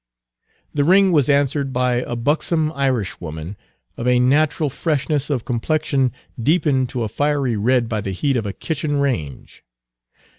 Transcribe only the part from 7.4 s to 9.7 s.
red by the heat of a kitchen range.